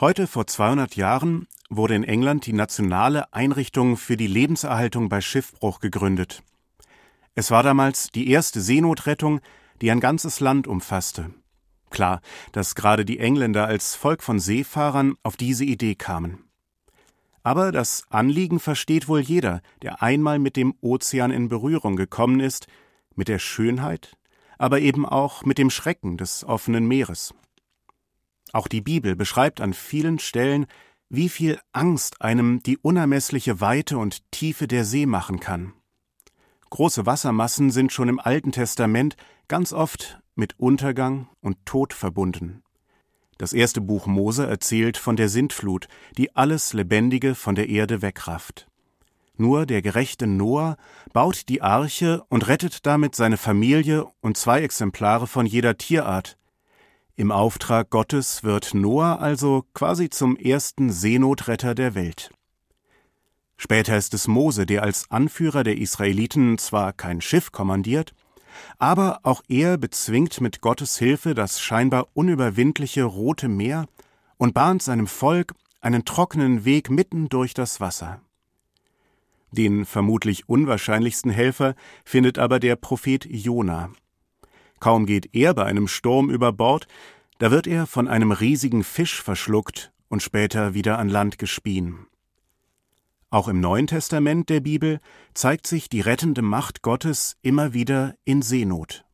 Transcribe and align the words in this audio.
Heute 0.00 0.26
vor 0.26 0.48
200 0.48 0.96
Jahren 0.96 1.46
wurde 1.70 1.94
in 1.94 2.02
England 2.02 2.46
die 2.46 2.52
Nationale 2.52 3.32
Einrichtung 3.32 3.96
für 3.96 4.16
die 4.16 4.26
Lebenserhaltung 4.26 5.08
bei 5.08 5.20
Schiffbruch 5.20 5.78
gegründet. 5.78 6.42
Es 7.36 7.52
war 7.52 7.62
damals 7.62 8.08
die 8.10 8.28
erste 8.28 8.60
Seenotrettung, 8.60 9.40
die 9.80 9.92
ein 9.92 10.00
ganzes 10.00 10.40
Land 10.40 10.66
umfasste. 10.66 11.30
Klar, 11.90 12.22
dass 12.50 12.74
gerade 12.74 13.04
die 13.04 13.20
Engländer 13.20 13.68
als 13.68 13.94
Volk 13.94 14.24
von 14.24 14.40
Seefahrern 14.40 15.14
auf 15.22 15.36
diese 15.36 15.64
Idee 15.64 15.94
kamen. 15.94 16.42
Aber 17.44 17.70
das 17.70 18.02
Anliegen 18.10 18.58
versteht 18.58 19.06
wohl 19.06 19.20
jeder, 19.20 19.62
der 19.82 20.02
einmal 20.02 20.40
mit 20.40 20.56
dem 20.56 20.74
Ozean 20.80 21.30
in 21.30 21.48
Berührung 21.48 21.94
gekommen 21.94 22.40
ist, 22.40 22.66
mit 23.14 23.28
der 23.28 23.38
Schönheit, 23.38 24.16
aber 24.58 24.80
eben 24.80 25.06
auch 25.06 25.44
mit 25.44 25.56
dem 25.56 25.70
Schrecken 25.70 26.16
des 26.16 26.42
offenen 26.42 26.88
Meeres. 26.88 27.32
Auch 28.54 28.68
die 28.68 28.82
Bibel 28.82 29.16
beschreibt 29.16 29.60
an 29.60 29.74
vielen 29.74 30.20
Stellen, 30.20 30.66
wie 31.08 31.28
viel 31.28 31.58
Angst 31.72 32.22
einem 32.22 32.62
die 32.62 32.78
unermessliche 32.78 33.60
Weite 33.60 33.98
und 33.98 34.30
Tiefe 34.30 34.68
der 34.68 34.84
See 34.84 35.06
machen 35.06 35.40
kann. 35.40 35.72
Große 36.70 37.04
Wassermassen 37.04 37.72
sind 37.72 37.92
schon 37.92 38.08
im 38.08 38.20
Alten 38.20 38.52
Testament 38.52 39.16
ganz 39.48 39.72
oft 39.72 40.20
mit 40.36 40.56
Untergang 40.56 41.28
und 41.40 41.66
Tod 41.66 41.92
verbunden. 41.92 42.62
Das 43.38 43.52
erste 43.52 43.80
Buch 43.80 44.06
Mose 44.06 44.46
erzählt 44.46 44.98
von 44.98 45.16
der 45.16 45.28
Sintflut, 45.28 45.88
die 46.16 46.36
alles 46.36 46.74
Lebendige 46.74 47.34
von 47.34 47.56
der 47.56 47.68
Erde 47.68 48.02
wegrafft. 48.02 48.68
Nur 49.36 49.66
der 49.66 49.82
gerechte 49.82 50.28
Noah 50.28 50.76
baut 51.12 51.48
die 51.48 51.60
Arche 51.60 52.22
und 52.28 52.46
rettet 52.46 52.86
damit 52.86 53.16
seine 53.16 53.36
Familie 53.36 54.06
und 54.20 54.36
zwei 54.36 54.62
Exemplare 54.62 55.26
von 55.26 55.44
jeder 55.44 55.76
Tierart. 55.76 56.38
Im 57.16 57.30
Auftrag 57.30 57.90
Gottes 57.90 58.42
wird 58.42 58.74
Noah 58.74 59.20
also 59.20 59.64
quasi 59.72 60.10
zum 60.10 60.36
ersten 60.36 60.90
Seenotretter 60.90 61.76
der 61.76 61.94
Welt. 61.94 62.32
Später 63.56 63.96
ist 63.96 64.14
es 64.14 64.26
Mose, 64.26 64.66
der 64.66 64.82
als 64.82 65.08
Anführer 65.12 65.62
der 65.62 65.78
Israeliten 65.78 66.58
zwar 66.58 66.92
kein 66.92 67.20
Schiff 67.20 67.52
kommandiert, 67.52 68.14
aber 68.78 69.20
auch 69.22 69.42
er 69.46 69.78
bezwingt 69.78 70.40
mit 70.40 70.60
Gottes 70.60 70.98
Hilfe 70.98 71.34
das 71.34 71.60
scheinbar 71.60 72.08
unüberwindliche 72.14 73.04
Rote 73.04 73.46
Meer 73.48 73.86
und 74.36 74.52
bahnt 74.52 74.82
seinem 74.82 75.06
Volk 75.06 75.54
einen 75.80 76.04
trockenen 76.04 76.64
Weg 76.64 76.90
mitten 76.90 77.28
durch 77.28 77.54
das 77.54 77.78
Wasser. 77.78 78.20
Den 79.52 79.84
vermutlich 79.84 80.48
unwahrscheinlichsten 80.48 81.30
Helfer 81.30 81.76
findet 82.04 82.40
aber 82.40 82.58
der 82.58 82.74
Prophet 82.74 83.24
Jona. 83.24 83.90
Kaum 84.84 85.06
geht 85.06 85.34
er 85.34 85.54
bei 85.54 85.64
einem 85.64 85.88
Sturm 85.88 86.28
über 86.28 86.52
Bord, 86.52 86.86
da 87.38 87.50
wird 87.50 87.66
er 87.66 87.86
von 87.86 88.06
einem 88.06 88.32
riesigen 88.32 88.84
Fisch 88.84 89.22
verschluckt 89.22 89.90
und 90.08 90.22
später 90.22 90.74
wieder 90.74 90.98
an 90.98 91.08
Land 91.08 91.38
gespien. 91.38 92.00
Auch 93.30 93.48
im 93.48 93.60
Neuen 93.60 93.86
Testament 93.86 94.50
der 94.50 94.60
Bibel 94.60 95.00
zeigt 95.32 95.66
sich 95.66 95.88
die 95.88 96.02
rettende 96.02 96.42
Macht 96.42 96.82
Gottes 96.82 97.38
immer 97.40 97.72
wieder 97.72 98.14
in 98.26 98.42
Seenot. 98.42 99.06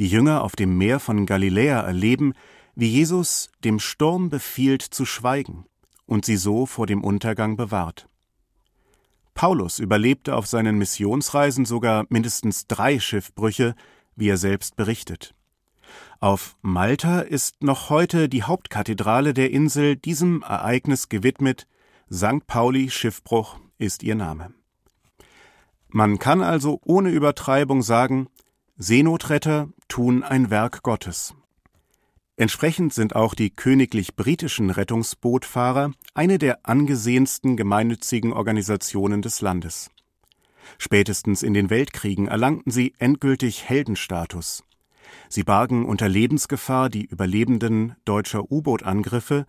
Die 0.00 0.08
Jünger 0.08 0.42
auf 0.42 0.56
dem 0.56 0.76
Meer 0.76 0.98
von 0.98 1.26
Galiläa 1.26 1.80
erleben, 1.80 2.32
wie 2.74 2.88
Jesus 2.88 3.50
dem 3.62 3.78
Sturm 3.78 4.30
befiehlt 4.30 4.82
zu 4.82 5.04
schweigen 5.04 5.66
und 6.06 6.24
sie 6.24 6.36
so 6.36 6.66
vor 6.66 6.88
dem 6.88 7.04
Untergang 7.04 7.56
bewahrt. 7.56 8.08
Paulus 9.34 9.78
überlebte 9.78 10.34
auf 10.34 10.48
seinen 10.48 10.76
Missionsreisen 10.76 11.66
sogar 11.66 12.06
mindestens 12.08 12.66
drei 12.66 12.98
Schiffbrüche, 12.98 13.76
wie 14.18 14.28
er 14.28 14.36
selbst 14.36 14.76
berichtet. 14.76 15.34
Auf 16.20 16.56
Malta 16.62 17.20
ist 17.20 17.62
noch 17.62 17.90
heute 17.90 18.28
die 18.28 18.42
Hauptkathedrale 18.42 19.34
der 19.34 19.50
Insel 19.50 19.96
diesem 19.96 20.42
Ereignis 20.42 21.08
gewidmet, 21.08 21.66
St. 22.12 22.46
Pauli 22.46 22.90
Schiffbruch 22.90 23.58
ist 23.78 24.02
ihr 24.02 24.14
Name. 24.14 24.52
Man 25.88 26.18
kann 26.18 26.42
also 26.42 26.80
ohne 26.84 27.10
Übertreibung 27.10 27.82
sagen, 27.82 28.28
Seenotretter 28.76 29.68
tun 29.88 30.22
ein 30.22 30.50
Werk 30.50 30.82
Gottes. 30.82 31.34
Entsprechend 32.36 32.94
sind 32.94 33.16
auch 33.16 33.34
die 33.34 33.50
königlich 33.50 34.14
britischen 34.14 34.70
Rettungsbootfahrer 34.70 35.92
eine 36.14 36.38
der 36.38 36.60
angesehensten 36.64 37.56
gemeinnützigen 37.56 38.32
Organisationen 38.32 39.22
des 39.22 39.40
Landes. 39.40 39.90
Spätestens 40.76 41.42
in 41.42 41.54
den 41.54 41.70
Weltkriegen 41.70 42.28
erlangten 42.28 42.70
sie 42.70 42.94
endgültig 42.98 43.68
Heldenstatus. 43.68 44.62
Sie 45.28 45.42
bargen 45.42 45.86
unter 45.86 46.08
Lebensgefahr 46.08 46.90
die 46.90 47.06
Überlebenden 47.06 47.94
deutscher 48.04 48.50
U-Boot-Angriffe 48.50 49.46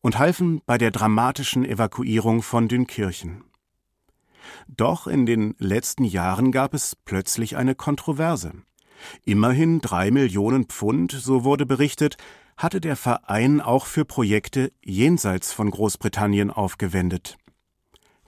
und 0.00 0.18
halfen 0.18 0.62
bei 0.66 0.78
der 0.78 0.90
dramatischen 0.90 1.64
Evakuierung 1.64 2.42
von 2.42 2.68
Dünkirchen. 2.68 3.44
Doch 4.68 5.06
in 5.06 5.26
den 5.26 5.54
letzten 5.58 6.04
Jahren 6.04 6.52
gab 6.52 6.74
es 6.74 6.96
plötzlich 6.96 7.56
eine 7.56 7.74
Kontroverse. 7.74 8.52
Immerhin 9.24 9.80
drei 9.80 10.10
Millionen 10.10 10.64
Pfund, 10.64 11.12
so 11.12 11.44
wurde 11.44 11.66
berichtet, 11.66 12.16
hatte 12.56 12.80
der 12.80 12.96
Verein 12.96 13.60
auch 13.60 13.86
für 13.86 14.04
Projekte 14.04 14.72
jenseits 14.84 15.52
von 15.52 15.70
Großbritannien 15.70 16.50
aufgewendet. 16.50 17.38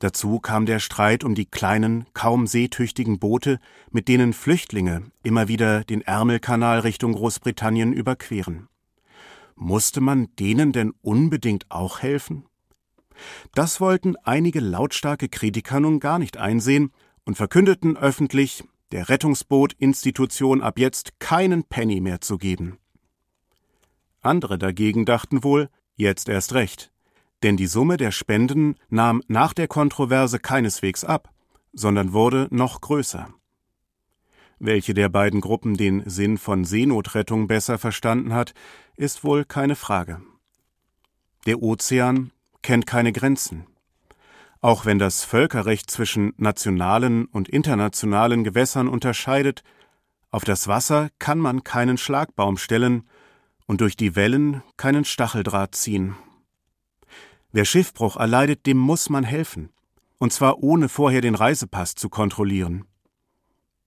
Dazu 0.03 0.41
kam 0.41 0.67
der 0.67 0.81
Streit 0.81 1.23
um 1.23 1.37
die 1.37 1.45
kleinen, 1.47 2.07
kaum 2.13 2.49
seetüchtigen 2.49 3.21
Boote, 3.21 3.61
mit 3.93 4.09
denen 4.09 4.33
Flüchtlinge 4.33 5.13
immer 5.23 5.47
wieder 5.47 5.85
den 5.85 6.01
Ärmelkanal 6.03 6.81
Richtung 6.81 7.13
Großbritannien 7.13 7.93
überqueren. 7.93 8.67
Musste 9.55 10.01
man 10.01 10.35
denen 10.41 10.73
denn 10.73 10.93
unbedingt 11.03 11.71
auch 11.71 12.01
helfen? 12.01 12.47
Das 13.55 13.81
wollten 13.81 14.17
einige 14.25 14.59
lautstarke 14.59 15.29
Kritiker 15.29 15.79
nun 15.79 16.01
gar 16.01 16.19
nicht 16.19 16.37
einsehen 16.37 16.91
und 17.25 17.37
verkündeten 17.37 17.97
öffentlich, 17.97 18.65
der 18.91 19.09
Rettungsboot-Institution 19.09 20.63
ab 20.63 20.81
jetzt 20.81 21.21
keinen 21.21 21.63
Penny 21.63 22.01
mehr 22.01 22.21
zu 22.21 22.39
geben. 22.39 22.81
Andere 24.21 24.59
dagegen 24.59 25.05
dachten 25.05 25.45
wohl, 25.45 25.69
jetzt 25.95 26.29
erst 26.29 26.55
recht, 26.55 26.92
denn 27.43 27.57
die 27.57 27.67
Summe 27.67 27.97
der 27.97 28.13
Spenden 28.13 28.77
nahm 28.89 29.23
nach 29.29 29.53
der 29.53 29.69
Kontroverse 29.69 30.39
keineswegs 30.39 31.05
ab, 31.05 31.31
sondern 31.73 32.13
wurde 32.13 32.49
noch 32.51 32.81
größer. 32.81 33.29
Welche 34.59 34.95
der 34.95 35.09
beiden 35.09 35.41
Gruppen 35.41 35.77
den 35.77 36.09
Sinn 36.09 36.39
von 36.39 36.65
Seenotrettung 36.65 37.49
besser 37.49 37.79
verstanden 37.79 38.33
hat, 38.33 38.55
ist 38.97 39.25
wohl 39.25 39.45
keine 39.45 39.75
Frage. 39.75 40.23
Der 41.47 41.61
Ozean 41.61 42.31
kennt 42.63 42.87
keine 42.87 43.13
Grenzen. 43.13 43.67
Auch 44.61 44.87
wenn 44.87 45.01
das 45.01 45.25
Völkerrecht 45.25 45.91
zwischen 45.91 46.35
nationalen 46.37 47.25
und 47.25 47.49
internationalen 47.49 48.45
Gewässern 48.45 48.87
unterscheidet, 48.87 49.65
auf 50.31 50.45
das 50.45 50.69
Wasser 50.69 51.09
kann 51.19 51.41
man 51.41 51.65
keinen 51.65 51.99
Schlagbaum 51.99 52.57
stellen 52.57 53.09
und 53.67 53.81
durch 53.81 53.97
die 53.97 54.15
Wellen 54.15 54.63
keinen 54.77 55.05
Stacheldraht 55.05 55.75
ziehen. 55.75 56.15
Wer 57.53 57.67
Schiffbruch 57.67 58.17
erleidet, 58.17 58.67
dem 58.67 58.79
muss 58.79 59.11
man 59.11 59.25
helfen, 59.25 59.71
und 60.19 60.33
zwar 60.33 60.63
ohne 60.63 60.89
vorher 60.89 61.21
den 61.21 61.35
Reisepass 61.35 61.95
zu 61.95 62.09
kontrollieren. 62.09 62.87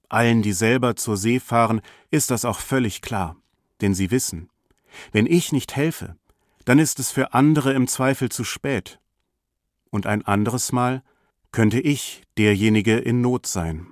Allen, 0.08 0.44
die 0.44 0.54
selber 0.54 0.96
zur 0.96 1.18
See 1.18 1.40
fahren, 1.40 1.82
ist 2.12 2.30
das 2.30 2.46
auch 2.46 2.60
völlig 2.60 3.02
klar, 3.02 3.36
denn 3.82 3.96
sie 3.96 4.12
wissen, 4.12 4.50
wenn 5.12 5.26
ich 5.26 5.52
nicht 5.52 5.76
helfe, 5.76 6.16
dann 6.64 6.78
ist 6.78 7.00
es 7.00 7.12
für 7.12 7.34
andere 7.34 7.74
im 7.74 7.88
Zweifel 7.88 8.30
zu 8.30 8.44
spät. 8.44 9.00
Und 9.90 10.06
ein 10.06 10.26
anderes 10.26 10.72
Mal 10.72 11.04
könnte 11.52 11.80
ich 11.80 12.24
derjenige 12.38 12.98
in 12.98 13.22
Not 13.22 13.48
sein. 13.48 13.88